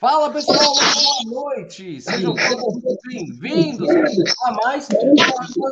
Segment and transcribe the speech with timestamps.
[0.00, 0.58] Fala pessoal,
[1.26, 2.00] boa noite!
[2.00, 3.88] Sejam todos bem-vindos
[4.44, 4.88] a mais.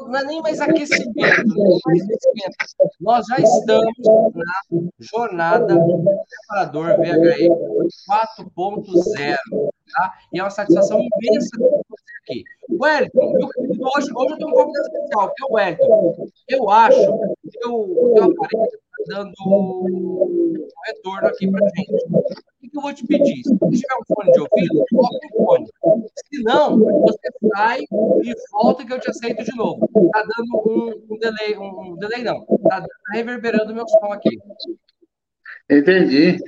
[0.08, 2.56] Não é nem mais aquecimento, não é mais aquecimento.
[3.00, 3.94] Nós já estamos
[4.34, 6.04] na jornada do
[6.48, 7.48] preparador VHE
[8.10, 9.36] 4.0,
[9.94, 10.14] tá?
[10.32, 12.44] E é uma satisfação imensa ter você aqui.
[12.68, 13.32] Wellington,
[13.96, 16.28] hoje, hoje eu tenho um convidado especial, que é o Wellington.
[16.48, 17.18] Eu acho
[17.48, 21.92] que o teu aparelho está dando um retorno aqui para gente
[22.76, 23.42] que eu vou te pedir?
[23.42, 25.66] Se você tiver um fone de ouvido, coloque o fone.
[26.30, 29.88] Se não, você sai e volta que eu te aceito de novo.
[30.12, 32.44] Tá dando um, um delay, um, um, delay não.
[32.68, 34.38] Tá, tá reverberando meu som aqui.
[35.70, 36.38] Entendi.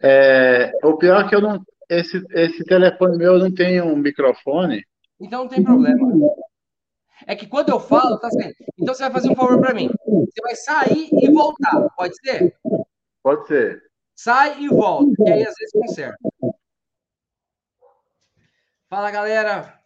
[0.00, 1.62] É, o pior é que eu não.
[1.88, 4.84] Esse, esse telefone meu não tem um microfone.
[5.20, 6.08] Então não tem problema.
[7.26, 8.52] É que quando eu falo, tá assim.
[8.78, 9.90] Então você vai fazer um favor para mim.
[10.06, 11.88] Você vai sair e voltar.
[11.96, 12.54] Pode ser?
[13.22, 13.91] Pode ser.
[14.14, 16.18] Sai e volta, que aí às vezes conserta.
[18.88, 19.80] Fala, galera.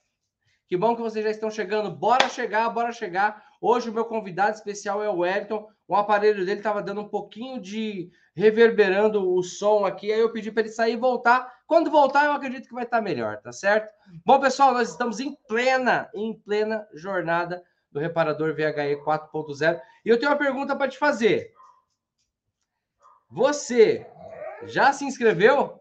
[0.69, 1.91] Que bom que vocês já estão chegando.
[1.91, 3.45] Bora chegar, bora chegar.
[3.61, 5.69] Hoje o meu convidado especial é o Wellington.
[5.87, 10.13] O aparelho dele estava dando um pouquinho de reverberando o som aqui.
[10.13, 11.51] Aí eu pedi para ele sair e voltar.
[11.67, 13.93] Quando voltar, eu acredito que vai estar melhor, tá certo?
[14.25, 19.81] Bom, pessoal, nós estamos em plena, em plena jornada do reparador VHE 4.0.
[20.05, 21.53] E eu tenho uma pergunta para te fazer.
[23.31, 24.07] Você
[24.65, 25.81] já se inscreveu?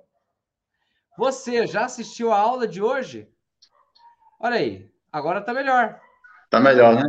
[1.17, 3.29] Você já assistiu a aula de hoje?
[4.39, 5.99] Olha aí, agora tá melhor.
[6.49, 7.03] Tá melhor, né?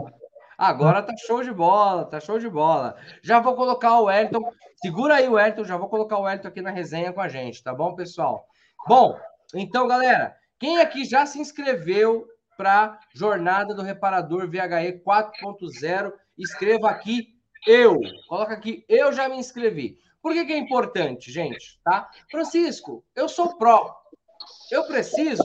[0.56, 2.96] Agora tá show de bola, tá show de bola.
[3.22, 4.40] Já vou colocar o Wellington.
[4.76, 7.62] Segura aí o Wellington, já vou colocar o Wellington aqui na resenha com a gente,
[7.62, 8.46] tá bom, pessoal?
[8.86, 9.18] Bom,
[9.54, 16.12] então, galera, quem aqui já se inscreveu para Jornada do Reparador VHE 4.0?
[16.38, 17.34] Escreva aqui
[17.66, 17.98] eu.
[18.28, 19.98] Coloca aqui, eu já me inscrevi.
[20.26, 21.78] Por que, que é importante, gente?
[21.84, 22.10] Tá?
[22.28, 23.94] Francisco, eu sou pró.
[24.72, 25.44] Eu preciso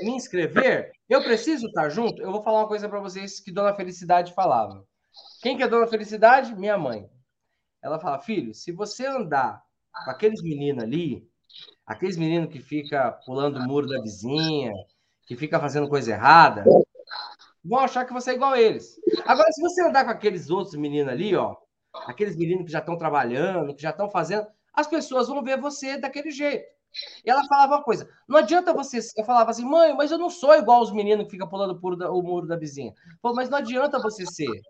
[0.00, 0.90] me inscrever?
[1.06, 2.22] Eu preciso estar junto?
[2.22, 4.82] Eu vou falar uma coisa para vocês que Dona Felicidade falava.
[5.42, 6.54] Quem que é Dona Felicidade?
[6.54, 7.10] Minha mãe.
[7.82, 9.62] Ela fala, filho, se você andar
[10.06, 11.28] com aqueles meninos ali,
[11.84, 14.72] aqueles meninos que fica pulando o muro da vizinha,
[15.26, 16.64] que fica fazendo coisa errada,
[17.62, 18.98] vão achar que você é igual a eles.
[19.26, 21.54] Agora, se você andar com aqueles outros meninos ali, ó,
[22.06, 25.98] aqueles meninos que já estão trabalhando, que já estão fazendo, as pessoas vão ver você
[25.98, 26.64] daquele jeito.
[27.24, 28.98] E ela falava uma coisa: não adianta você.
[29.16, 32.22] Eu falava assim, mãe, mas eu não sou igual os meninos que ficam pulando o
[32.22, 32.92] muro da vizinha.
[33.22, 34.60] Mas não adianta você ser.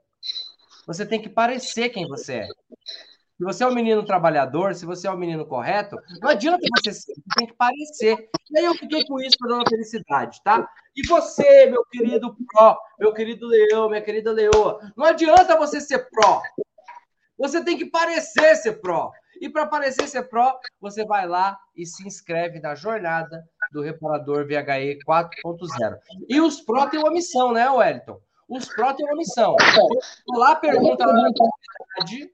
[0.87, 2.47] Você tem que parecer quem você é.
[2.47, 6.93] Se você é um menino trabalhador, se você é um menino correto, não adianta você
[6.93, 8.29] ser, você tem que parecer.
[8.51, 10.69] E aí eu fiquei com isso para dona felicidade, tá?
[10.95, 16.11] E você, meu querido pró, meu querido leão, minha querida leoa, não adianta você ser
[16.11, 16.43] pró.
[17.41, 19.11] Você tem que parecer ser pró.
[19.41, 23.43] E para parecer ser pró, você vai lá e se inscreve na jornada
[23.73, 25.99] do reparador VHE 4.0.
[26.29, 28.21] E os pró têm uma missão, né, Wellington?
[28.47, 29.57] Os pró têm uma missão.
[30.29, 32.31] lá, pergunta lá na comunidade,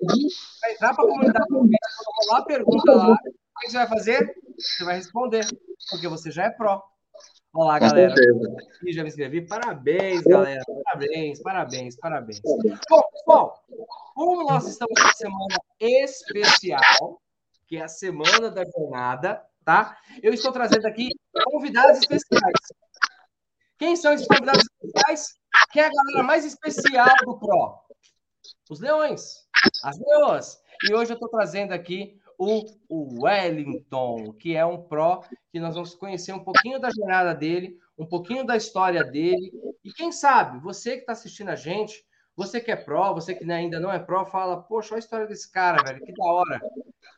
[0.60, 1.46] vai entrar para a comunidade,
[2.28, 4.34] lá, pergunta lá, o que você vai fazer?
[4.58, 5.46] Você vai responder,
[5.90, 6.82] porque você já é pró.
[7.56, 8.14] Olá, galera.
[8.84, 9.40] E já me inscrevi.
[9.40, 10.62] Parabéns, galera.
[10.84, 12.40] Parabéns, parabéns, parabéns.
[12.42, 13.64] Bom, pessoal,
[14.14, 17.22] como nós estamos numa semana especial,
[17.66, 19.96] que é a semana da jornada, tá?
[20.22, 21.08] Eu estou trazendo aqui
[21.44, 22.52] convidados especiais.
[23.78, 25.34] Quem são esses convidados especiais?
[25.72, 27.80] Quem é a galera mais especial do PRO?
[28.68, 29.46] Os leões,
[29.82, 30.60] as leoas.
[30.86, 35.94] E hoje eu estou trazendo aqui o Wellington, que é um pró que nós vamos
[35.94, 39.52] conhecer um pouquinho da jornada dele, um pouquinho da história dele.
[39.84, 42.04] E quem sabe, você que está assistindo a gente,
[42.36, 45.26] você que é pró, você que ainda não é pró, fala, poxa, olha a história
[45.26, 46.60] desse cara, velho, que da hora.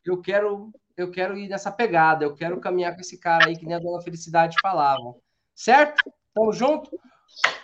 [0.05, 3.67] Eu quero, eu quero ir nessa pegada, eu quero caminhar com esse cara aí, que
[3.67, 5.17] nem a Dona Felicidade falava.
[5.55, 6.12] Certo?
[6.33, 6.97] Tamo junto?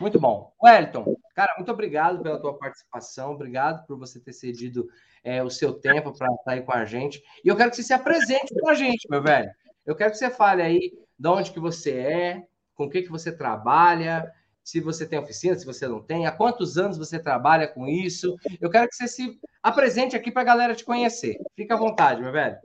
[0.00, 0.53] Muito bom.
[0.62, 4.88] Wellington, cara, muito obrigado pela tua participação, obrigado por você ter cedido
[5.24, 7.22] é, o seu tempo para estar aí com a gente.
[7.42, 9.50] E eu quero que você se apresente para a gente, meu velho.
[9.86, 12.42] Eu quero que você fale aí de onde que você é,
[12.74, 14.30] com o que, que você trabalha,
[14.62, 18.36] se você tem oficina, se você não tem, há quantos anos você trabalha com isso.
[18.60, 21.36] Eu quero que você se apresente aqui para a galera te conhecer.
[21.56, 22.56] Fica à vontade, meu velho.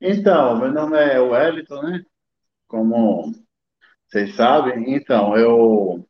[0.00, 2.02] Então, meu nome é Wellington, né?
[2.66, 3.32] Como
[4.06, 6.04] vocês sabem, então, eu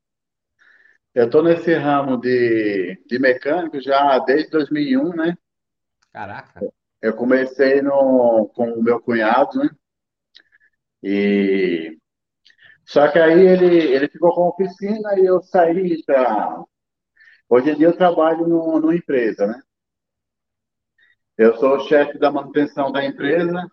[1.14, 5.36] eu estou nesse ramo de, de mecânico já desde 2001, né?
[6.19, 6.61] Caraca.
[7.00, 9.70] Eu comecei no, com o meu cunhado, né?
[11.00, 11.97] E
[12.85, 16.65] só que aí ele, ele ficou com a oficina e eu saí para.
[17.49, 19.62] Hoje em dia eu trabalho no, numa empresa, né?
[21.37, 23.70] Eu sou o chefe da manutenção da empresa.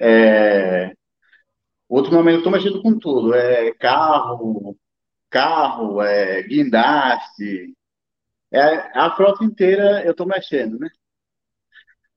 [0.00, 0.92] É,
[1.88, 3.32] ultimamente eu estou mexendo com tudo.
[3.32, 4.76] É carro,
[5.30, 7.76] carro, é guindaste.
[8.50, 10.90] É, a frota inteira eu estou mexendo, né?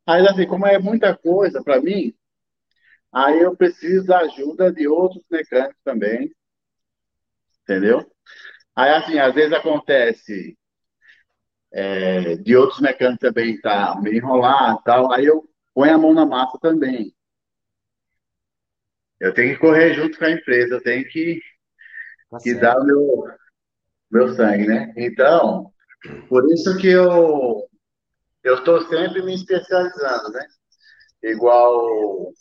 [0.05, 2.13] Mas assim, como é muita coisa para mim,
[3.11, 6.33] aí eu preciso da ajuda de outros mecânicos também.
[7.63, 8.09] Entendeu?
[8.75, 10.57] Aí assim, às vezes acontece
[11.73, 16.25] é, de outros mecânicos também tá meio enrolado tal, aí eu ponho a mão na
[16.25, 17.13] massa também.
[19.19, 21.41] Eu tenho que correr junto com a empresa, eu tenho que,
[22.29, 23.23] tá que dar o meu,
[24.11, 24.93] meu sangue, né?
[24.95, 25.71] Então,
[26.29, 27.67] por isso que eu
[28.45, 30.47] eu estou sempre me especializando, né?
[31.23, 32.31] Igual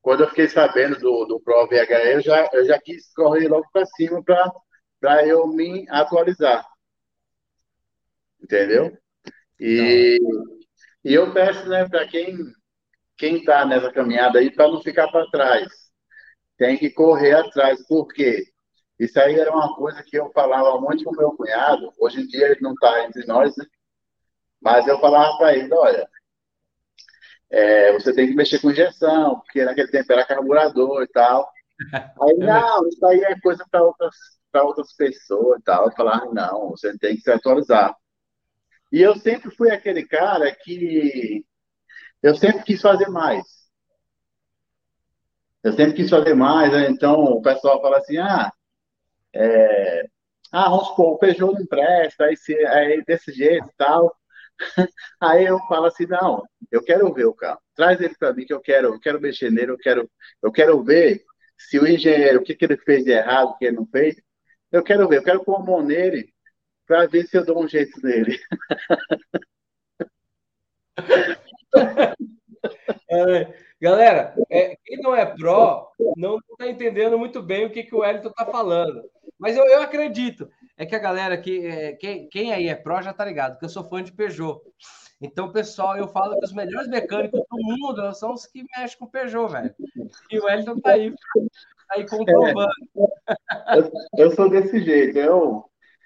[0.00, 3.84] quando eu fiquei sabendo do, do Pro eu já, eu já quis correr logo para
[3.84, 6.64] cima para eu me atualizar.
[8.40, 8.96] Entendeu?
[9.58, 10.18] E,
[11.04, 12.38] e eu peço né, para quem
[13.16, 15.66] quem está nessa caminhada aí para não ficar para trás.
[16.56, 17.84] Tem que correr atrás.
[17.88, 18.44] Por quê?
[19.00, 21.92] Isso aí era uma coisa que eu falava muito com meu cunhado.
[21.98, 23.64] Hoje em dia ele não está entre nós, né?
[24.60, 26.08] Mas eu falava para ele, olha,
[27.50, 31.50] é, você tem que mexer com injeção, porque naquele tempo era carburador e tal.
[32.22, 34.14] Aí, não, isso aí é coisa para outras,
[34.52, 35.86] outras pessoas e tal.
[35.86, 37.94] Eu falava, não, você tem que se atualizar.
[38.90, 41.44] E eu sempre fui aquele cara que
[42.22, 43.44] eu sempre quis fazer mais.
[45.62, 46.88] Eu sempre quis fazer mais, né?
[46.90, 48.52] então o pessoal fala assim, ah,
[49.32, 50.08] é,
[50.52, 54.17] ah, vamos supor, o Peugeot não presta, aí, se, aí desse jeito e tal.
[55.20, 57.60] Aí eu falo assim, não, eu quero ver o carro.
[57.74, 60.10] Traz ele para mim que eu quero, eu quero mexer nele, eu quero,
[60.42, 61.24] eu quero ver
[61.58, 64.16] se o engenheiro, o que, que ele fez de errado, o que ele não fez.
[64.72, 66.32] Eu quero ver, eu quero pôr a mão nele
[66.86, 68.38] para ver se eu dou um jeito nele.
[73.10, 77.94] É, galera, é, quem não é pró não está entendendo muito bem o que, que
[77.94, 79.02] o Wellington está falando.
[79.38, 80.50] Mas eu, eu acredito.
[80.76, 81.66] É que a galera que.
[81.66, 84.60] É, quem, quem aí é pró já tá ligado, que eu sou fã de Peugeot.
[85.20, 89.06] Então, pessoal, eu falo que os melhores mecânicos do mundo são os que mexem com
[89.06, 89.74] Peugeot, velho.
[90.30, 92.68] E o Wellington tá aí, tá aí comprovando.
[93.66, 95.18] É, eu, eu, sou desse jeito.
[95.18, 95.64] Eu,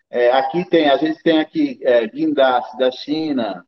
[0.09, 3.67] é, aqui tem, a gente tem aqui é, guindaste da China,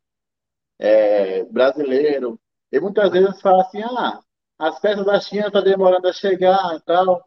[0.79, 2.39] é, brasileiro.
[2.75, 4.19] E muitas vezes fala assim, ah,
[4.59, 7.23] as peças da China estão tá demorando a chegar e tal.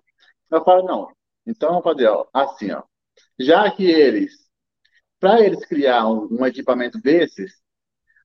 [0.50, 1.10] Eu falo, não.
[1.46, 2.82] Então, fazer ó, assim, ó.
[3.40, 4.34] Já que eles,
[5.18, 7.62] para eles criar um, um equipamento desses,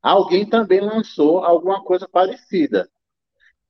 [0.01, 2.89] alguém também lançou alguma coisa parecida.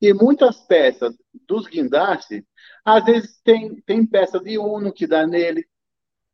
[0.02, 1.16] E muitas peças
[1.48, 2.44] dos guindastes,
[2.84, 5.64] às vezes tem, tem peça de Uno que dá nele,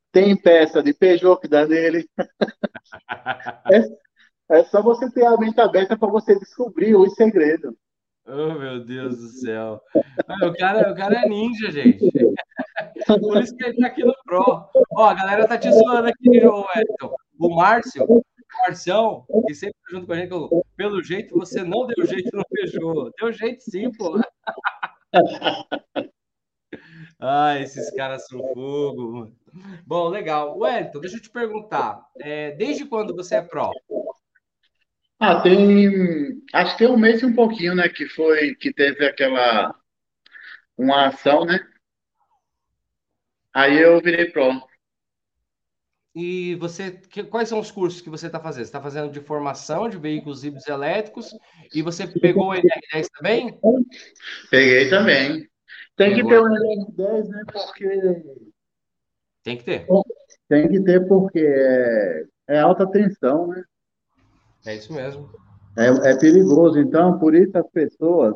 [0.09, 2.09] tem peça de Peugeot que dá nele.
[3.73, 4.08] é,
[4.51, 7.73] é, só você ter a mente aberta para você descobrir os segredos.
[8.25, 9.81] Oh, meu Deus do céu.
[10.43, 12.11] O cara, o cara é ninja, gente.
[13.19, 14.69] Por isso que ele tá aqui no Pro.
[14.95, 17.15] Ó, a galera tá te zoando aqui, o Edson.
[17.39, 18.23] O Márcio, o
[18.67, 20.29] Marcião, que sempre tá junto com a gente,
[20.75, 23.11] pelo jeito você não deu jeito no Peugeot.
[23.19, 24.19] Deu jeito sim, pô.
[27.21, 29.29] Ah, esses caras são fogo.
[29.85, 30.57] Bom, legal.
[30.57, 32.01] Wellington, deixa eu te perguntar.
[32.17, 33.71] É, desde quando você é pró?
[35.19, 36.41] Ah, tem.
[36.53, 37.89] Acho que tem um mês e um pouquinho, né?
[37.89, 39.75] Que foi que teve aquela.
[40.77, 41.59] Uma ação, né?
[43.53, 44.65] Aí eu virei pró.
[46.15, 48.63] E você, que, quais são os cursos que você está fazendo?
[48.63, 51.31] Você está fazendo de formação de veículos híbridos elétricos
[51.73, 53.59] e você pegou o NR10 também?
[54.49, 55.49] Peguei também.
[55.95, 56.23] Tem pegou.
[56.23, 57.43] que ter o NR10, né?
[57.51, 58.23] Porque.
[59.43, 59.85] Tem que ter.
[60.47, 63.63] Tem que ter porque é, é alta tensão, né?
[64.65, 65.29] É isso mesmo.
[65.77, 66.79] É, é perigoso.
[66.79, 68.35] Então, por isso as pessoas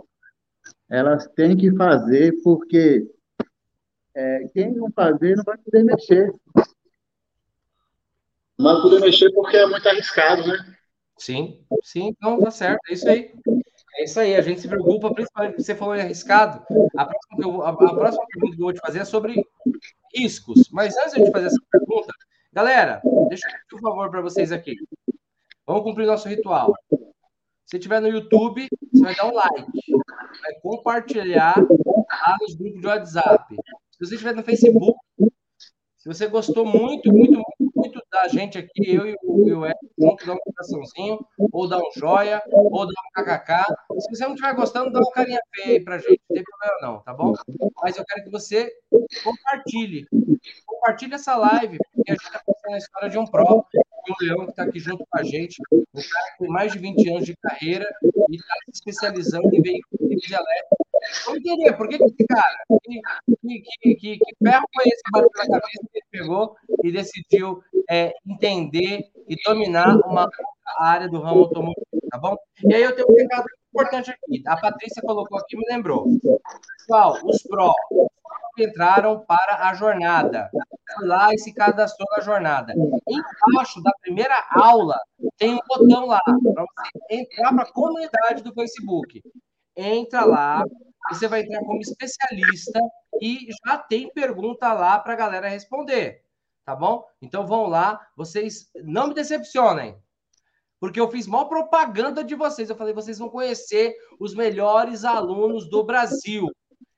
[0.89, 3.10] elas têm que fazer, porque
[4.15, 6.34] é, quem não fazer não vai poder mexer.
[8.58, 10.75] Não vai poder mexer porque é muito arriscado, né?
[11.18, 13.34] Sim, sim, então tá certo, é isso aí.
[13.96, 16.63] É isso aí, a gente se preocupa, principalmente você falou em arriscado.
[16.98, 19.44] A próxima, eu, a, a próxima pergunta que eu vou te fazer é sobre
[20.15, 20.70] riscos.
[20.72, 22.13] Mas antes de eu te fazer essa pergunta,
[22.51, 24.75] galera, deixa eu pedir um favor para vocês aqui.
[25.65, 26.74] Vamos cumprir nosso ritual.
[27.65, 29.72] Se estiver no YouTube, você vai dar um like,
[30.41, 33.55] vai compartilhar lá nos grupos de WhatsApp.
[33.91, 35.00] Se você estiver no Facebook,
[35.98, 40.25] se você gostou muito, muito, muito, muito da gente aqui, eu e o, Ed, junto,
[40.25, 43.63] dá um coraçãozinho, ou dá um joia, ou dá um kkk.
[44.01, 46.77] Se você não estiver gostando, dá uma carinha feia aí pra gente, não tem problema
[46.82, 47.34] não, tá bom?
[47.82, 48.70] Mas eu quero que você
[49.24, 50.05] compartilhe.
[50.65, 53.25] Compartilhe essa live, porque a gente está contando a história de um
[54.12, 57.10] o Leão que está aqui junto com a gente, um cara com mais de 20
[57.10, 57.86] anos de carreira
[58.29, 60.83] e está se especializando em veículos elétricos
[61.25, 65.12] Vamos entender por que, que esse cara, que, que, que, que ferro foi esse que
[65.12, 70.29] bateu na cabeça que ele pegou e decidiu é, entender e dominar uma
[70.79, 72.38] área do ramo automotivo, tá bom?
[72.63, 74.43] E aí eu tenho um recado importante aqui.
[74.48, 76.07] A Patrícia colocou aqui, me lembrou.
[76.77, 77.74] Pessoal, os pró
[78.57, 80.50] entraram para a jornada.
[80.95, 82.73] Foi lá e se cadastrou na jornada.
[83.47, 84.97] Embaixo da primeira aula
[85.38, 89.21] tem um botão lá para você entrar para a comunidade do Facebook.
[89.75, 90.63] Entra lá,
[91.09, 92.79] você vai entrar como especialista
[93.21, 96.23] e já tem pergunta lá para a galera responder.
[96.65, 97.05] Tá bom?
[97.21, 100.01] Então vão lá, vocês não me decepcionem
[100.83, 102.69] porque eu fiz maior propaganda de vocês.
[102.69, 106.51] Eu falei, vocês vão conhecer os melhores alunos do Brasil.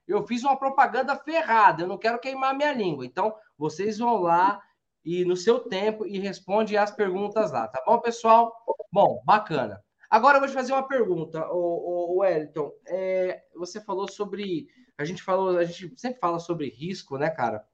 [0.06, 3.04] Eu fiz uma propaganda ferrada, eu não quero queimar minha língua.
[3.04, 4.62] Então, vocês vão lá
[5.04, 8.52] e no seu tempo e responde as perguntas lá, tá bom, pessoal?
[8.92, 9.82] Bom, bacana.
[10.10, 12.72] Agora eu vou te fazer uma pergunta, o, Wellington.
[12.86, 14.68] É, você falou sobre.
[14.96, 17.64] A gente falou, a gente sempre fala sobre risco, né, cara?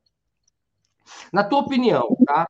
[1.33, 2.49] Na tua opinião, tá?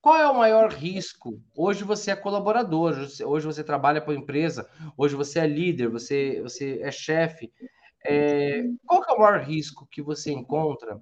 [0.00, 1.40] Qual é o maior risco?
[1.56, 6.80] Hoje você é colaborador, hoje você trabalha para empresa, hoje você é líder, você, você
[6.82, 7.52] é chefe.
[8.04, 11.00] É, qual é o maior risco que você encontra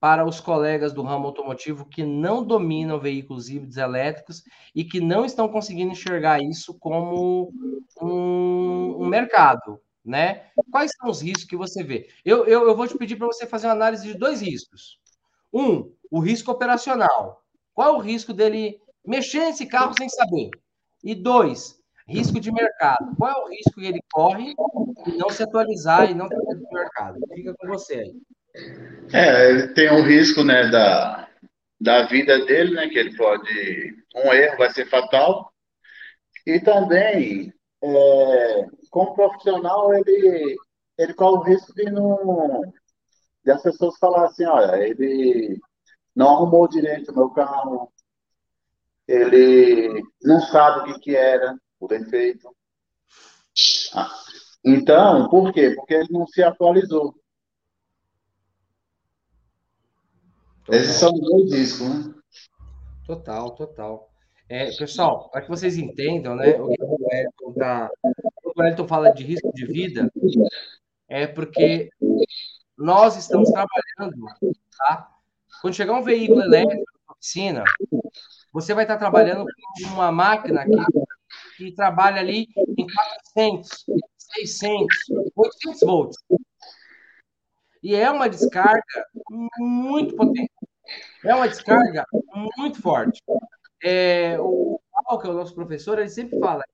[0.00, 4.42] para os colegas do ramo automotivo que não dominam veículos híbridos elétricos
[4.74, 7.52] e que não estão conseguindo enxergar isso como
[8.00, 10.46] um, um mercado, né?
[10.70, 12.08] Quais são os riscos que você vê?
[12.24, 15.00] Eu, eu, eu vou te pedir para você fazer uma análise de dois riscos.
[15.52, 17.42] Um, o risco operacional.
[17.74, 20.50] Qual é o risco dele mexer nesse carro sem saber?
[21.02, 21.77] E dois,
[22.08, 23.14] risco de mercado.
[23.16, 24.54] Qual é o risco que ele corre
[25.06, 27.18] e não se atualizar e não ter no mercado?
[27.34, 28.14] Fica com você aí.
[29.12, 31.28] É, tem um risco, né, da,
[31.80, 35.52] da vida dele, né, que ele pode, um erro vai ser fatal.
[36.46, 40.56] E também, é, como profissional, ele,
[40.96, 42.62] ele corre o risco de não,
[43.44, 45.60] de as pessoas falarem assim, olha, ele
[46.16, 47.92] não arrumou direito o meu carro,
[49.06, 52.54] ele não sabe o que, que era o defeito.
[53.94, 54.10] Ah,
[54.64, 55.70] então, por quê?
[55.70, 57.14] Porque ele não se atualizou.
[60.64, 60.80] Total.
[60.80, 62.14] Esses são dois discos, né?
[63.06, 64.10] Total, total.
[64.50, 67.90] É, pessoal, para que vocês entendam, né, o que o Elton tá,
[68.44, 70.10] o Elton fala de risco de vida,
[71.06, 71.90] é porque
[72.76, 74.26] nós estamos trabalhando,
[74.78, 75.10] tá?
[75.60, 77.64] Quando chegar um veículo elétrico na oficina,
[78.52, 80.76] você vai estar trabalhando com uma máquina que,
[81.58, 82.86] que trabalha ali em
[83.34, 83.68] 400,
[84.16, 84.96] 600,
[85.34, 86.16] 800 volts.
[87.82, 89.06] E é uma descarga
[89.58, 90.52] muito potente.
[91.24, 92.04] É uma descarga
[92.46, 93.20] muito forte.
[93.82, 96.64] É, o Paulo, que é o nosso professor, ele sempre fala: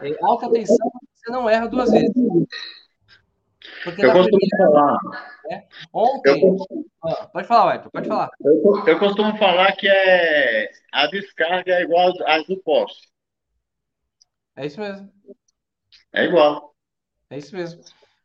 [0.00, 2.12] é, alta tensão, você não erra duas vezes.
[3.84, 4.98] Porque eu costumo primeira, falar.
[5.44, 5.64] Né?
[5.92, 6.44] Ontem.
[6.44, 6.56] Eu,
[7.04, 8.30] ah, pode falar, Wellington, pode falar.
[8.44, 13.11] Eu, eu, costumo falar que é, a descarga é igual às do poste.
[14.56, 15.10] É isso mesmo.
[16.12, 16.74] É igual.
[17.30, 17.82] É isso mesmo.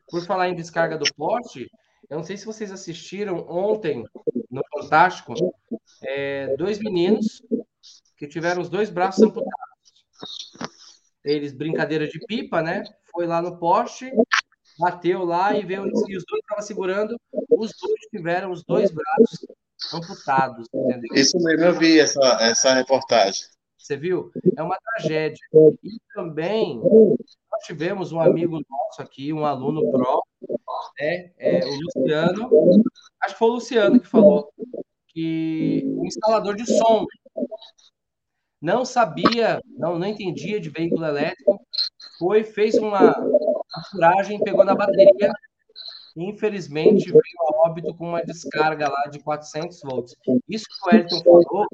[0.10, 1.70] Por falar em descarga do poste,
[2.10, 4.04] eu não sei se vocês assistiram ontem
[4.50, 5.34] no Fantástico,
[6.02, 7.42] é, dois meninos
[8.18, 9.54] que tiveram os dois braços amputados.
[11.24, 12.84] Eles, brincadeira de pipa, né?
[13.12, 14.10] Foi lá no poste,
[14.80, 17.20] bateu lá e veio e os dois estavam segurando,
[17.50, 19.46] os dois tiveram os dois braços
[19.94, 21.14] amputados, entendeu?
[21.14, 23.46] Isso mesmo, eu vi essa, essa reportagem.
[23.88, 24.30] Você viu?
[24.58, 25.40] É uma tragédia.
[25.82, 30.22] E também nós tivemos um amigo nosso aqui, um aluno pró,
[31.00, 31.32] né?
[31.38, 32.84] É, o Luciano,
[33.24, 34.52] acho que foi o Luciano que falou
[35.08, 37.06] que o instalador de som
[38.62, 41.58] não sabia, não, não entendia de veículo elétrico,
[42.20, 43.16] foi, fez uma,
[43.90, 45.32] furagem, pegou na bateria
[46.14, 50.14] e, infelizmente, veio a óbito com uma descarga lá de 400 volts.
[50.50, 51.68] Isso que o Elton falou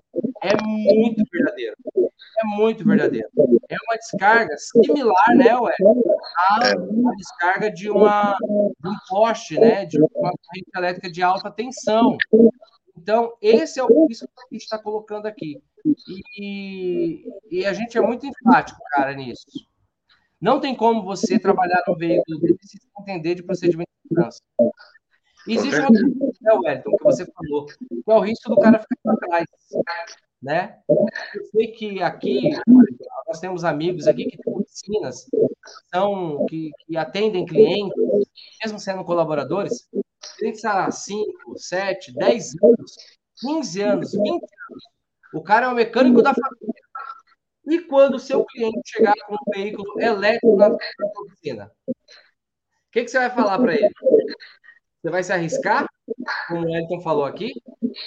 [0.44, 1.76] é muito verdadeiro.
[1.96, 3.30] É muito verdadeiro.
[3.70, 6.04] É uma descarga similar, né, Wellington,
[6.50, 12.18] à descarga de, uma, de um poste, né, de uma corrente elétrica de alta tensão.
[12.98, 15.62] Então, esse é o risco que a gente está colocando aqui.
[16.40, 19.46] E, e, a gente é muito enfático, cara, nisso.
[20.40, 24.42] Não tem como você trabalhar no veículo sem entender de procedimento de segurança.
[25.48, 26.08] Existe uma coisa,
[26.42, 27.76] né, Wellington, que você falou, que
[28.08, 29.46] é o risco do cara ficar para trás.
[30.44, 30.78] Né?
[30.90, 32.52] Eu sei que aqui
[33.26, 35.26] nós temos amigos aqui que têm oficinas,
[35.94, 37.96] são, que, que atendem clientes,
[38.62, 39.88] mesmo sendo colaboradores,
[40.38, 42.96] tem que estar 5, 7, 10 anos,
[43.38, 44.44] 15 anos, 20 anos.
[45.34, 46.84] O cara é o mecânico da família.
[47.66, 50.78] E quando o seu cliente chegar com um veículo elétrico na
[51.22, 51.72] oficina?
[52.94, 53.90] que, que você vai falar para ele?
[55.02, 55.86] Você vai se arriscar,
[56.48, 57.52] como o Elton falou aqui?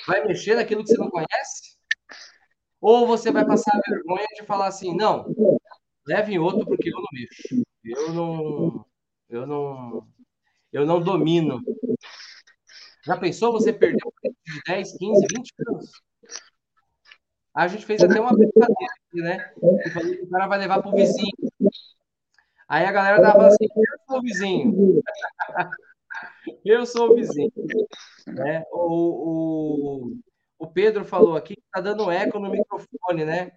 [0.06, 1.75] Vai mexer naquilo que você não conhece?
[2.80, 5.26] Ou você vai passar a vergonha de falar assim, não,
[6.06, 7.66] leve outro porque eu não mexo.
[7.84, 8.86] Eu não,
[9.28, 10.08] eu não,
[10.72, 11.60] eu não domino.
[13.04, 15.90] Já pensou você perder um de 10, 15, 20 anos?
[17.54, 19.52] A gente fez até uma brincadeira né?
[19.82, 21.32] Que falou que o cara vai levar pro vizinho.
[22.68, 25.02] Aí a galera tava assim, eu sou o vizinho.
[26.64, 27.52] eu sou o vizinho.
[28.26, 28.64] Né?
[28.72, 30.18] O, o,
[30.58, 33.52] o Pedro falou aqui que tá dando eco no microfone, né?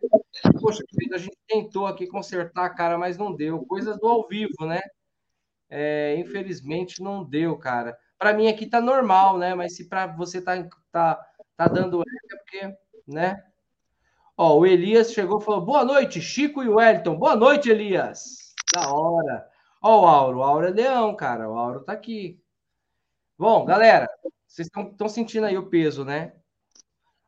[0.60, 3.66] Poxa, Pedro, a gente tentou aqui consertar, cara, mas não deu.
[3.66, 4.82] Coisas do ao vivo, né?
[5.70, 7.98] É, infelizmente não deu, cara.
[8.18, 9.56] Para mim aqui tá normal, né?
[9.56, 11.26] Mas se para você tá, tá,
[11.56, 12.78] tá dando eco é porque,
[13.08, 13.44] né?
[14.36, 17.18] Ó, o Elias chegou e falou: boa noite, Chico e Wellington.
[17.18, 18.54] Boa noite, Elias.
[18.74, 19.48] Da hora.
[19.82, 20.40] Ó, o Auro.
[20.40, 21.50] O Auro é leão, cara.
[21.50, 22.42] O Auro tá aqui.
[23.38, 24.10] Bom, galera,
[24.46, 26.34] vocês estão sentindo aí o peso, né?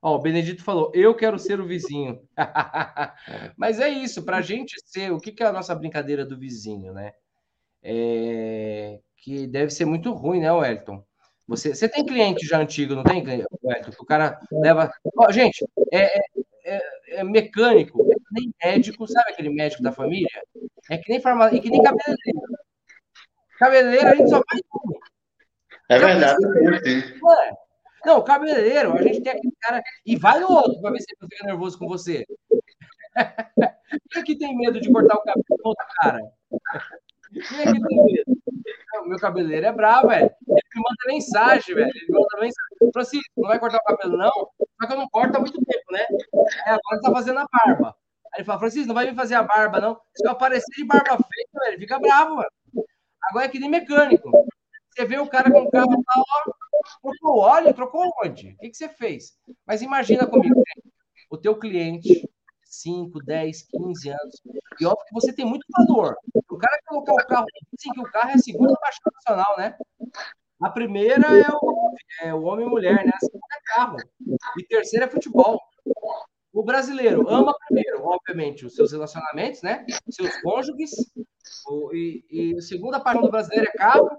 [0.01, 2.20] Ó, o Benedito falou: eu quero ser o vizinho.
[3.55, 5.12] Mas é isso, para a gente ser.
[5.12, 7.13] O que, que é a nossa brincadeira do vizinho, né?
[7.84, 9.00] É...
[9.17, 11.03] Que deve ser muito ruim, né, Wellington?
[11.48, 13.91] Você, você tem cliente já antigo, não tem, Wellington?
[13.91, 14.91] Que o cara leva.
[15.17, 16.22] Ó, gente, é, é,
[16.65, 16.81] é,
[17.17, 20.27] é mecânico, é nem médico, sabe aquele médico da família?
[20.89, 22.41] É que nem farmácia, é que nem cabeleireiro.
[23.60, 25.00] Cabeleireiro a gente só faz tudo.
[25.89, 26.38] É verdade.
[26.88, 27.71] É.
[28.05, 29.81] Não, cabeleireiro, a gente tem aquele cara.
[30.05, 32.25] E vai outro para ver se ele fica nervoso com você.
[34.12, 36.20] Quem é que tem medo de cortar o cabelo do outro cara?
[37.34, 38.41] Quem é que tem medo?
[39.03, 40.29] O meu cabeleireiro é bravo, velho.
[40.48, 41.89] Ele me manda mensagem, velho.
[41.89, 42.91] Ele me manda mensagem.
[42.93, 44.31] Francisco, não vai cortar o cabelo, não?
[44.31, 46.05] Só que eu não corto há muito tempo, né?
[46.65, 47.96] É, agora tá fazendo a barba.
[48.34, 50.00] Aí ele fala, Francisco, não vai vir fazer a barba, não.
[50.15, 52.50] Se eu aparecer de barba feita, velho, fica bravo, mano.
[53.29, 54.31] Agora é que nem mecânico.
[54.93, 56.51] Você vê o cara com o carro lá, ó,
[57.01, 58.51] trocou óleo, trocou onde?
[58.53, 59.37] O que, que você fez?
[59.66, 60.63] Mas imagina comigo,
[61.29, 62.29] o teu cliente,
[62.66, 64.42] 5, 10, 15 anos,
[64.79, 66.16] e óbvio que você tem muito valor.
[66.50, 69.57] O cara que colocou o carro, dizem que o carro é a segunda paixão nacional,
[69.57, 69.77] né?
[70.61, 73.11] A primeira é o, é o homem e mulher, né?
[73.13, 73.98] A segunda é carro.
[74.57, 75.59] E terceira é futebol.
[76.53, 79.85] O brasileiro ama primeiro, obviamente, os seus relacionamentos, né?
[80.09, 80.92] Seus cônjuges.
[81.68, 84.09] O, e, e a segunda paixão do brasileiro é carro.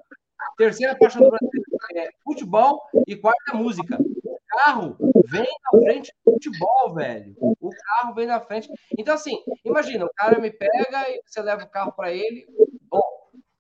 [0.57, 2.83] Terceira paixão do brasileiro é futebol.
[3.07, 3.99] E quarta, música.
[4.01, 7.35] O carro vem na frente do futebol, velho.
[7.39, 8.69] O carro vem na frente.
[8.99, 12.47] Então, assim, imagina, o cara me pega e você leva o carro para ele.
[12.91, 13.03] Bom,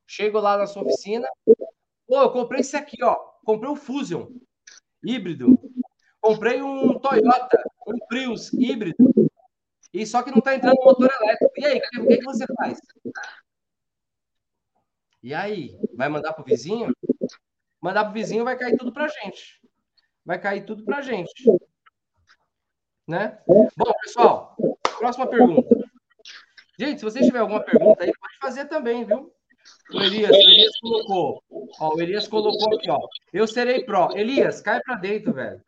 [0.06, 1.28] chego lá na sua oficina.
[2.06, 3.14] Pô, eu comprei esse aqui, ó.
[3.44, 4.28] Comprei o Fusion
[5.02, 5.58] híbrido.
[6.20, 9.12] Comprei um Toyota, um Prius híbrido,
[9.92, 11.52] e só que não está entrando motor elétrico.
[11.56, 12.78] E aí, o que, que você faz?
[15.22, 16.92] E aí, vai mandar para o vizinho?
[17.80, 19.60] Mandar para o vizinho vai cair tudo para gente.
[20.24, 21.32] Vai cair tudo para gente.
[23.06, 23.38] Né?
[23.46, 24.56] Bom, pessoal,
[24.98, 25.76] próxima pergunta.
[26.78, 29.32] Gente, se vocês tiverem alguma pergunta aí, pode fazer também, viu?
[29.92, 31.42] O Elias, o Elias colocou.
[31.78, 32.98] Ó, o Elias colocou aqui, ó.
[33.32, 34.10] Eu serei pró.
[34.14, 35.60] Elias, cai para dentro, velho.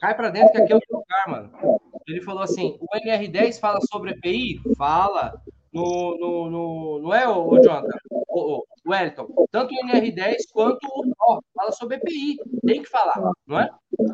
[0.00, 1.80] Cai para dentro que aqui é o lugar, mano.
[2.06, 4.60] Ele falou assim: o NR10 fala sobre EPI?
[4.76, 5.40] Fala.
[5.74, 7.98] No, no, no, não é, o, Jonathan?
[8.10, 9.26] O, o, Wellington.
[9.50, 12.36] Tanto o NR10 quanto o Pro fala sobre EPI.
[12.64, 13.68] Tem que falar, não é?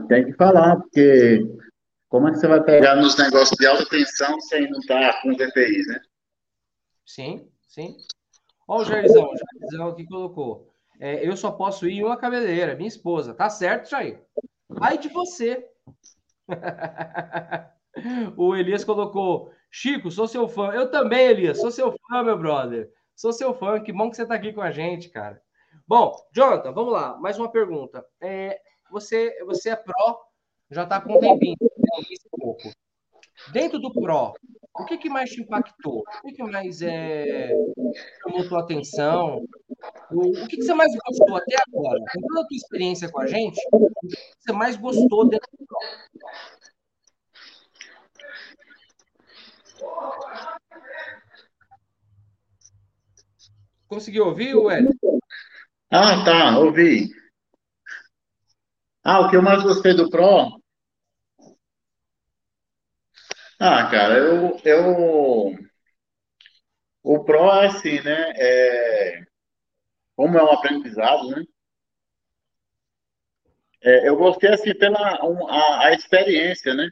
[0.08, 1.46] Tem que falar, porque
[2.08, 5.20] como é que você vai pegar nos negócios de alta tensão sem não estar tá
[5.20, 6.00] com os EPIs, né?
[7.04, 7.94] Sim, sim.
[8.66, 10.72] Olha o Jairzão, o Jairzão aqui colocou.
[10.98, 13.34] É, eu só posso ir em uma cabeleireira, minha esposa.
[13.34, 14.22] Tá certo, Jair?
[14.80, 15.68] Ai de você.
[18.36, 20.72] o Elias colocou: Chico, sou seu fã.
[20.72, 22.90] Eu também, Elias, sou seu fã, meu brother.
[23.14, 23.80] Sou seu fã.
[23.80, 25.40] Que bom que você tá aqui com a gente, cara.
[25.86, 27.16] Bom, Jonathan, vamos lá.
[27.18, 28.04] Mais uma pergunta.
[28.20, 30.20] É, você, você é pró,
[30.70, 32.70] já tá com um tempinho, um pouco.
[33.52, 34.34] Dentro do pró,
[34.74, 36.00] o que, que mais te impactou?
[36.00, 37.50] O que, que mais é,
[38.22, 39.44] chamou tua atenção?
[40.10, 42.00] O, o que, que você mais gostou até agora?
[42.12, 45.48] Com toda a tua experiência com a gente, o que, que você mais gostou dentro
[45.58, 45.66] do
[53.90, 54.96] Conseguiu ouvir, Hélio?
[55.90, 57.08] Ah, tá, ouvi.
[59.02, 60.60] Ah, o que eu mais gostei do Pro
[63.62, 65.54] ah, cara, eu, eu...
[67.02, 68.32] O Pro é assim, né?
[68.36, 69.22] É...
[70.16, 71.44] Como é um aprendizado, né?
[73.82, 76.90] É, eu gostei assim pela um, a, a, experiência, né?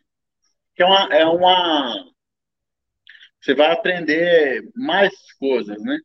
[0.74, 2.04] Que é uma, é uma...
[3.40, 5.98] Você vai aprender mais coisas, né?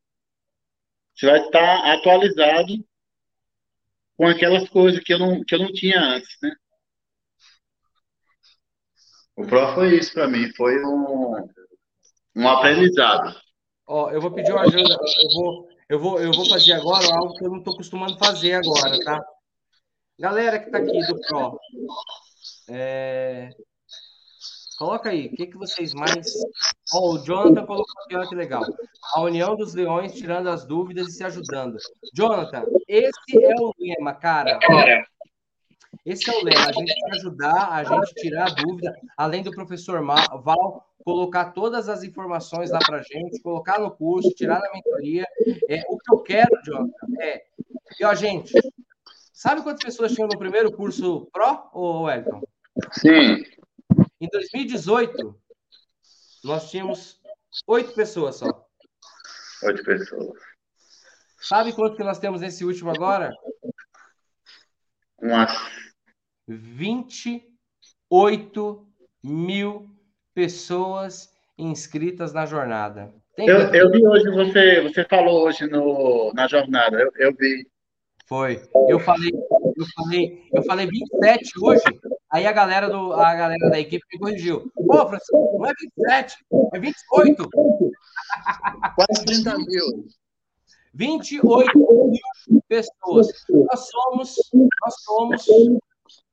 [1.16, 2.74] Você vai estar atualizado
[4.18, 6.56] com aquelas coisas que eu não, que eu não tinha antes, né?
[9.36, 11.48] O Pro foi isso para mim, foi um,
[12.36, 13.36] um aprendizado.
[13.88, 17.34] Ó, eu vou pedir uma ajuda, eu vou, eu vou, eu vou fazer agora algo
[17.34, 19.26] que eu não estou acostumando fazer agora, tá?
[20.20, 21.60] Galera que está aqui do Pro,
[22.70, 23.50] é...
[24.84, 26.28] coloca aí, o que, que vocês mais.
[26.94, 28.64] Ó, o Jonathan colocou aqui, olha que legal.
[29.16, 31.78] A união dos leões tirando as dúvidas e se ajudando.
[32.14, 34.60] Jonathan, esse é o lema, cara.
[36.06, 40.04] Esse é o lema, a gente ajudar, a gente tirar a dúvida, além do professor
[40.06, 45.26] Val colocar todas as informações lá para gente, colocar no curso, tirar na mentoria.
[45.70, 47.44] É, o que eu quero, Jonathan, é.
[48.00, 48.54] E, ó, gente,
[49.32, 52.42] sabe quantas pessoas tinham no primeiro curso Pro, ou Wellington?
[52.92, 53.44] Sim.
[54.24, 55.36] Em 2018,
[56.46, 57.20] nós tínhamos
[57.68, 58.66] oito pessoas só.
[59.64, 60.40] Oito pessoas.
[61.42, 63.34] Sabe quanto que nós temos nesse último agora?
[65.22, 65.52] Umas
[66.48, 68.88] 28
[69.22, 69.90] mil
[70.34, 73.14] pessoas inscritas na jornada.
[73.38, 77.68] Eu, eu, vi hoje, você, você falou hoje no, na jornada, eu, eu vi.
[78.26, 78.64] Foi.
[78.88, 79.34] Eu falei,
[79.76, 81.84] eu falei, eu falei 27 hoje,
[82.34, 84.72] aí a galera, do, a galera da equipe me corrigiu.
[84.76, 86.38] Pô, Francisco, não é 27,
[86.74, 87.50] é 28.
[88.96, 90.08] Quase 30 mil.
[90.96, 93.28] 28 mil pessoas.
[93.50, 95.46] Nós somos, nós somos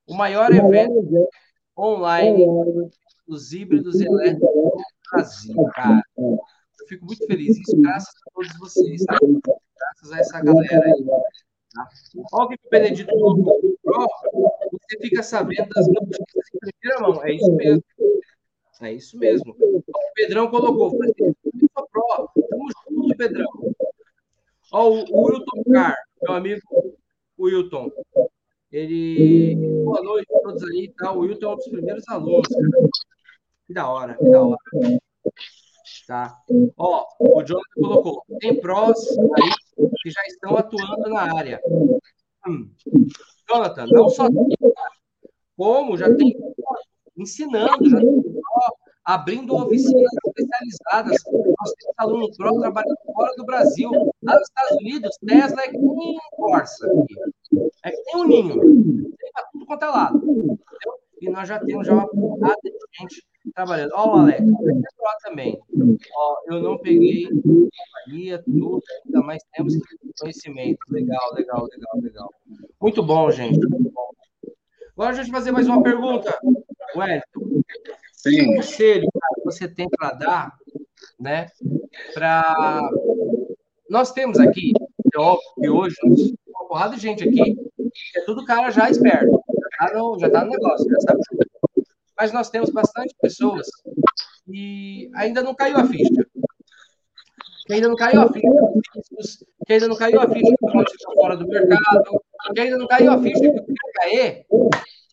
[0.07, 1.29] o maior evento
[1.79, 2.47] online
[3.29, 4.83] dos híbridos elétricos do
[5.13, 6.03] Brasil, cara.
[6.17, 6.39] Eu
[6.89, 7.59] fico muito feliz.
[7.59, 9.19] Isso graças a todos vocês, tá?
[9.21, 11.05] Graças a essa galera aí.
[11.75, 11.89] Tá?
[12.33, 13.61] Olha o que o Benedito colocou.
[14.73, 17.25] Você fica sabendo das notícias em primeira mão.
[17.25, 17.85] É isso mesmo.
[18.81, 19.55] É isso mesmo.
[19.59, 19.83] O
[20.15, 20.91] Pedrão colocou.
[20.91, 23.49] Pro, tamo junto, Pedrão.
[24.73, 26.63] Olha o Wilton Car, meu amigo
[27.39, 27.91] Wilton.
[28.73, 29.57] Ele.
[29.85, 30.93] Boa noite a todos aí.
[30.97, 31.13] Tá?
[31.13, 32.49] O Wilton é um dos primeiros alunos.
[33.67, 34.59] Que da hora, que da hora.
[36.07, 36.41] Tá.
[36.77, 38.25] Ó, o Jonathan colocou.
[38.41, 39.51] Tem prós aí
[40.03, 41.61] que já estão atuando na área.
[42.47, 42.71] Hum.
[43.49, 44.29] Jonathan, não só
[45.57, 46.35] como já tem
[47.17, 48.23] ensinando, já tem
[49.05, 51.23] abrindo oficinas especializadas.
[51.25, 53.91] Nós temos alunos pró trabalhando fora do Brasil.
[54.23, 56.89] Lá nos Estados Unidos, Tesla é que nem Corsa.
[57.85, 58.55] É que nem um ninho.
[59.19, 60.17] Tem para tudo quanto é lado.
[60.19, 60.61] Entendeu?
[61.21, 63.23] E nós já temos já uma porrada de gente
[63.55, 63.93] trabalhando.
[63.95, 65.59] Ó, o Alex, lá também.
[66.15, 67.29] Ó, eu não peguei
[68.11, 69.75] companhia, tudo, ainda mais temos
[70.19, 70.79] conhecimento.
[70.91, 72.35] Legal, legal, legal, legal.
[72.81, 73.59] Muito bom, gente.
[73.59, 74.11] Muito bom.
[74.93, 76.39] Agora a gente fazer mais uma pergunta.
[76.97, 77.63] Wellington,
[78.13, 78.31] Sim.
[78.31, 80.59] Que conselho que você tem para dar,
[81.19, 81.47] né?
[82.13, 82.91] Para
[83.89, 84.73] nós temos aqui,
[85.15, 85.97] é óbvio que hoje
[86.49, 87.57] uma porrada de gente aqui,
[88.17, 91.21] é tudo cara já esperto, já tá no, já tá no negócio, já sabe.
[92.21, 93.67] Mas nós temos bastante pessoas
[94.45, 96.27] que ainda não caiu a ficha.
[97.67, 98.47] Que ainda não caiu a ficha,
[99.67, 102.23] que ainda não caiu a ficha que o fora do mercado,
[102.55, 104.45] que ainda não caiu a ficha que o cair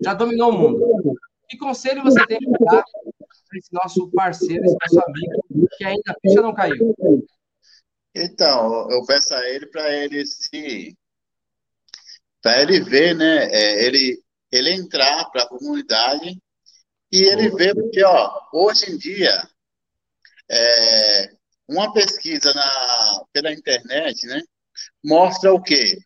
[0.04, 1.16] já dominou o mundo.
[1.48, 6.12] Que conselho você tem para dar para esse nosso parceiro, esse nosso amigo, que ainda
[6.12, 6.94] a ficha não caiu?
[8.14, 10.94] Então, eu peço a ele para ele se.
[12.42, 13.46] para ele ver, né?
[13.50, 16.38] É, ele, ele entrar para a comunidade
[17.12, 19.48] e ele ver, porque, ó, hoje em dia,
[20.50, 21.32] é,
[21.68, 24.42] uma pesquisa na, pela internet, né?
[25.04, 25.98] Mostra o quê?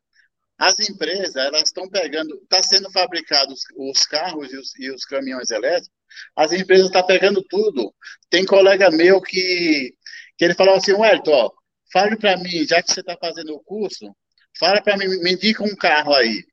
[0.57, 5.49] As empresas, elas estão pegando, está sendo fabricados os carros e os, e os caminhões
[5.49, 5.89] elétricos,
[6.35, 7.93] as empresas estão tá pegando tudo.
[8.29, 9.95] Tem colega meu que,
[10.37, 11.51] que ele falou assim, Wellington, ó,
[11.91, 14.15] fale para mim, já que você está fazendo o curso,
[14.59, 16.43] fala para mim, me indica um carro aí.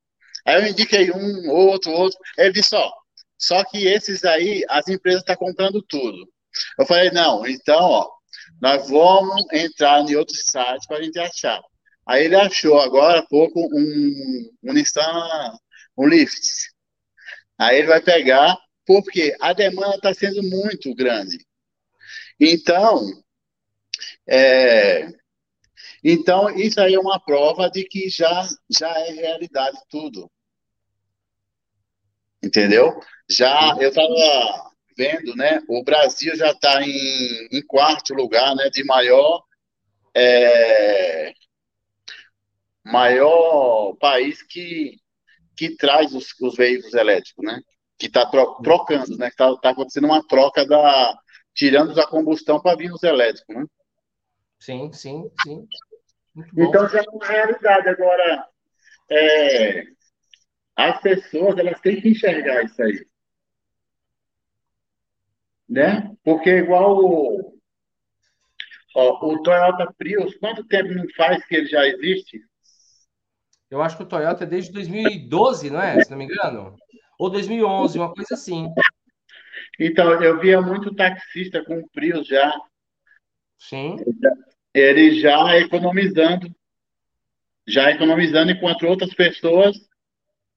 [0.46, 2.18] Aí eu indiquei um, outro, outro.
[2.38, 2.90] Ele disse, ó,
[3.38, 6.28] só que esses aí, as empresas estão tá comprando tudo.
[6.78, 8.10] Eu falei, não, então, ó,
[8.60, 11.60] nós vamos entrar em outros sites para a gente achar.
[12.06, 15.58] Aí ele achou agora há pouco um, um Nissan,
[15.96, 16.70] um Lift.
[17.58, 21.38] Aí ele vai pegar, porque a demanda está sendo muito grande.
[22.40, 23.04] Então,
[24.26, 25.08] é,
[26.02, 30.30] então, isso aí é uma prova de que já, já é realidade tudo.
[32.42, 33.00] Entendeu?
[33.30, 35.60] Já eu estava vendo, né?
[35.68, 38.70] O Brasil já está em, em, quarto lugar, né?
[38.70, 39.42] De maior
[40.14, 41.32] é,
[42.84, 44.96] maior país que,
[45.56, 47.60] que traz os, os veículos elétricos, né?
[47.98, 49.26] Que está tro, trocando, né?
[49.28, 51.18] Que está tá acontecendo uma troca da
[51.54, 53.64] tirando da combustão para vir os elétricos, né?
[54.60, 55.66] Sim, sim, sim.
[56.56, 57.88] Então já é uma realidade.
[57.88, 58.48] Agora,
[59.10, 59.84] é,
[60.76, 63.06] as pessoas elas têm que enxergar isso aí.
[65.68, 66.16] Né?
[66.24, 67.58] Porque igual o,
[68.94, 72.40] ó, o Toyota Prius, quanto tempo não faz que ele já existe?
[73.70, 76.02] Eu acho que o Toyota é desde 2012, não é?
[76.02, 76.74] Se não me engano.
[77.18, 78.72] Ou 2011, uma coisa assim.
[79.78, 82.52] Então, eu via muito taxista com Prius já.
[83.58, 83.96] Sim.
[84.72, 86.50] Ele já economizando.
[87.66, 89.76] Já economizando, enquanto outras pessoas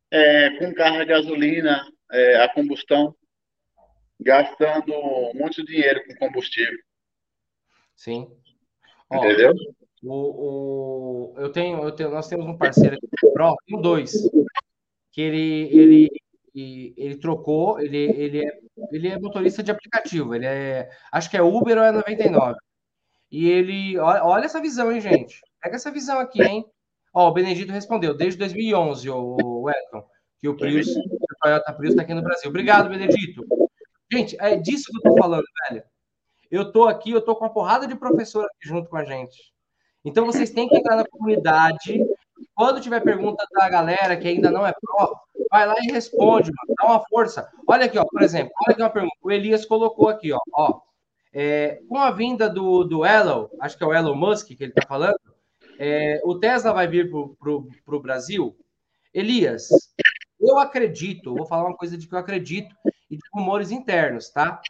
[0.10, 3.16] é, com carro a gasolina, é, a combustão,
[4.22, 4.94] gastando
[5.34, 6.78] muito dinheiro com combustível.
[7.96, 8.28] Sim.
[9.10, 9.54] Ó, Entendeu?
[10.04, 14.14] O, o, eu, tenho, eu tenho, nós temos um parceiro aqui, Pro, tem dois,
[15.12, 16.10] que ele, ele,
[16.98, 18.60] ele, trocou, ele, ele, é,
[18.92, 22.56] ele é motorista de aplicativo, ele é, acho que é Uber ou é 99.
[23.32, 25.40] E ele, olha, olha essa visão, hein, gente?
[25.62, 26.66] Pega essa visão aqui, hein?
[27.14, 30.08] Ó, o Benedito respondeu, desde 2011, o Elton,
[30.40, 32.50] que o Prius, o Toyota Prius está aqui no Brasil.
[32.50, 33.46] Obrigado, Benedito.
[34.12, 35.84] Gente, é disso que eu tô falando, velho.
[36.50, 39.54] Eu tô aqui, eu tô com uma porrada de professor aqui junto com a gente.
[40.04, 42.06] Então vocês têm que entrar na comunidade.
[42.54, 45.16] Quando tiver pergunta da galera que ainda não é pró,
[45.50, 46.76] vai lá e responde, mano.
[46.78, 47.50] Dá uma força.
[47.66, 49.16] Olha aqui, ó, por exemplo, olha aqui uma pergunta.
[49.22, 50.40] O Elias colocou aqui, ó.
[50.54, 50.82] ó
[51.34, 54.72] é, com a vinda do, do Elon, acho que é o Elon Musk que ele
[54.72, 55.20] está falando,
[55.80, 58.56] é, o Tesla vai vir para o Brasil?
[59.14, 59.70] Elias,
[60.40, 62.76] eu acredito, vou falar uma coisa de que eu acredito
[63.12, 64.62] e de rumores internos, tá?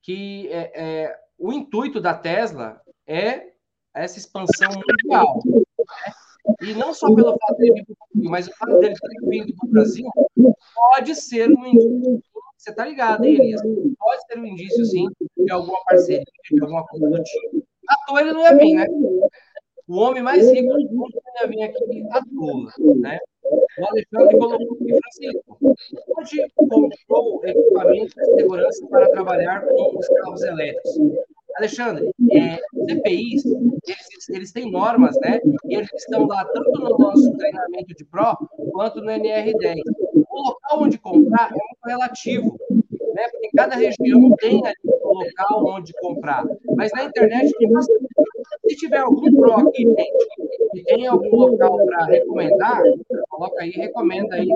[0.00, 3.50] Que é, é o intuito da Tesla é
[3.94, 5.40] essa expansão mundial.
[5.44, 5.62] Né?
[6.62, 9.70] E não só pelo fato dele vir mas o fato dele ter vindo para o
[9.70, 10.06] Brasil
[10.74, 12.22] pode ser um indício.
[12.56, 13.62] Você tá ligado, hein, Elias?
[13.98, 17.66] Pode ser um indício, sim, de alguma parceria, de alguma coisa do tipo.
[17.88, 18.86] À toa ele não ia vir, né?
[19.88, 23.18] O homem mais rico do mundo não ia vir aqui à toa, né?
[23.50, 25.58] O Alexandre colocou aqui, Francisco,
[26.16, 30.98] onde comprou equipamentos de segurança para trabalhar com os carros elétricos?
[31.56, 35.40] Alexandre, é, CPIs, eles, eles têm normas, né?
[35.66, 38.36] E eles estão lá tanto no nosso treinamento de Pro,
[38.72, 39.80] quanto no NR10.
[40.14, 42.56] O local onde comprar é muito relativo,
[43.14, 43.28] né?
[43.30, 46.44] Porque cada região tem ali um local onde comprar.
[46.76, 47.50] Mas na internet.
[48.68, 52.82] Se tiver algum Pro aqui, gente, e tem algum local para recomendar,
[53.40, 54.48] coloca aí, recomenda aí,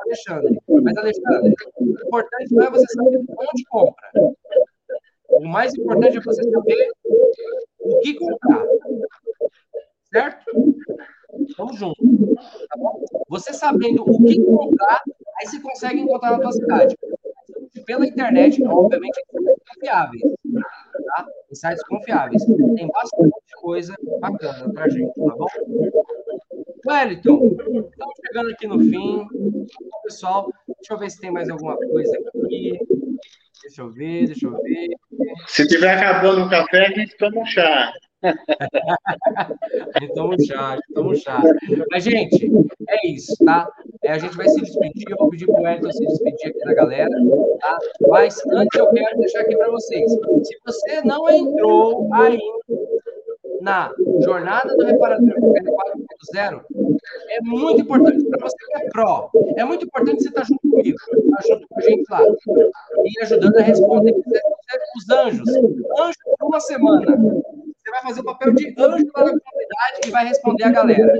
[0.00, 0.60] Alexandre.
[0.82, 4.10] Mas, Alexandre, o importante não é você saber onde compra.
[5.30, 6.90] O mais importante é você saber
[7.80, 8.66] o que comprar.
[10.12, 10.74] Certo?
[11.56, 12.34] Vamos junto.
[12.68, 13.02] Tá bom?
[13.30, 15.02] Você sabendo o que comprar,
[15.40, 16.96] aí você consegue encontrar na tua cidade.
[17.86, 20.22] Pela internet, obviamente, confiáveis.
[20.52, 21.26] Tá?
[21.50, 22.44] Em sites confiáveis.
[22.44, 25.46] Tem bastante coisa bacana pra gente, tá bom?
[26.88, 29.26] Wellington, estamos chegando aqui no fim.
[30.04, 32.78] Pessoal, deixa eu ver se tem mais alguma coisa aqui.
[33.62, 34.88] Deixa eu ver, deixa eu ver.
[35.46, 37.92] Se tiver acabando o café, a gente toma um chá.
[38.22, 41.42] a gente toma um chá, a gente toma um chá.
[41.90, 42.50] Mas, gente,
[42.88, 43.70] é isso, tá?
[44.02, 46.58] É, a gente vai se despedir, eu vou pedir para o Wellington se despedir aqui
[46.60, 47.10] da galera,
[47.60, 47.78] tá?
[48.08, 50.10] Mas antes eu quero deixar aqui para vocês.
[50.10, 52.42] Se você não entrou ainda
[53.60, 56.62] na jornada do reparador 4.0
[57.30, 59.30] é muito importante para você que é pró.
[59.56, 62.20] É muito importante você estar junto comigo, estar junto com a gente lá
[63.04, 64.14] e ajudando a responder
[64.96, 65.48] os anjos.
[65.48, 67.16] Anjo por uma semana.
[67.16, 71.12] Você vai fazer o papel de anjo lá na comunidade e vai responder a galera.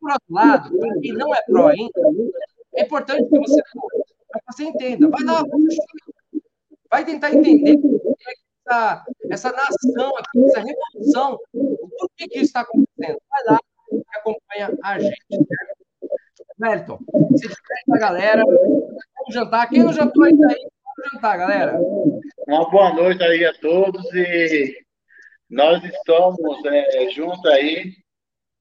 [0.00, 2.00] Por outro lado, para quem não é pró ainda,
[2.76, 5.08] é importante que você que você entenda.
[5.08, 5.42] Vai lá,
[6.90, 7.78] vai tentar entender
[8.66, 13.20] essa, essa nação aqui, essa revolução, por que, que isso está acontecendo?
[13.28, 13.60] Vai lá
[13.92, 15.16] e acompanha a gente.
[16.60, 16.98] Wellington,
[17.36, 19.68] se despede da galera, vamos jantar.
[19.68, 21.78] Quem não jantou ainda aí, vamos jantar, galera.
[22.46, 24.84] Uma boa noite aí a todos e
[25.48, 27.94] nós estamos é, juntos aí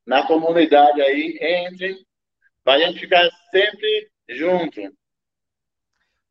[0.05, 2.05] na comunidade aí, entre,
[2.63, 4.81] para a gente ficar sempre junto.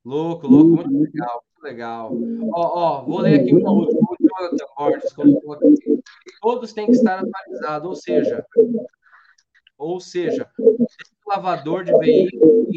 [0.04, 2.12] Louco, louco, muito legal legal.
[2.52, 4.15] Ó, ó, vou ler aqui uma última.
[6.40, 8.46] Todos têm que estar atualizados, ou seja,
[9.78, 10.86] ou seja, o
[11.28, 12.68] lavador de veículo,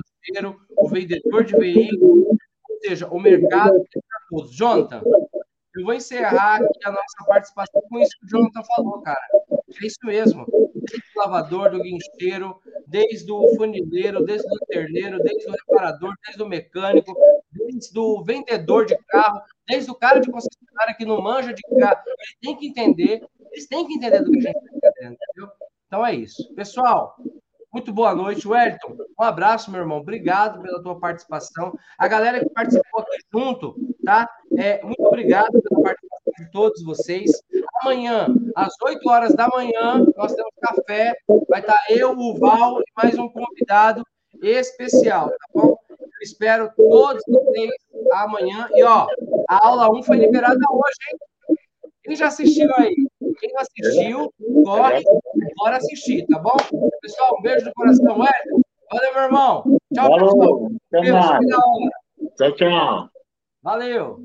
[0.78, 2.28] o vendedor de veículo,
[2.69, 4.52] ou seja, o mercado para todos.
[4.52, 5.02] Jonathan,
[5.76, 9.22] eu vou encerrar aqui a nossa participação com isso que o Jonathan falou, cara.
[9.82, 10.45] É isso mesmo.
[10.74, 16.41] Desde o lavador, do guincheiro, desde o funileiro, desde o terneiro, desde o reparador, desde
[16.41, 17.15] o mecânico,
[17.52, 20.59] desde o vendedor de carro, desde o cara de concessionária
[21.00, 22.02] que não manja de carro.
[22.06, 25.50] Ele tem que entender, eles têm que entender do que a gente está entendeu?
[25.88, 26.54] Então é isso.
[26.54, 27.16] Pessoal,
[27.74, 28.98] muito boa noite, Wellington.
[29.18, 30.00] Um abraço, meu irmão.
[30.00, 31.74] Obrigado pela tua participação.
[31.98, 34.30] A galera que participou aqui junto, tá?
[34.58, 37.32] É, muito obrigado pela participação de todos vocês.
[37.82, 41.16] Amanhã, às 8 horas da manhã, nós temos café.
[41.48, 44.04] Vai estar eu, o Val e mais um convidado
[44.42, 45.78] especial, tá bom?
[45.90, 47.72] Eu espero todos vocês
[48.12, 48.68] amanhã.
[48.74, 49.08] E, ó,
[49.50, 51.58] a aula 1 foi liberada hoje, hein?
[52.04, 52.96] Quem já assistiu aí?
[53.40, 54.34] Quem não assistiu,
[54.64, 55.04] corre,
[55.58, 56.56] bora assistir, tá bom?
[57.02, 58.62] Pessoal, um beijo do coração, Wellington.
[58.92, 59.64] Valeu, meu irmão.
[59.94, 60.30] Tchau, Falou.
[60.30, 60.72] pessoal.
[60.94, 61.46] Até mais.
[62.38, 63.10] Tchau, tchau.
[63.62, 64.20] Valeu.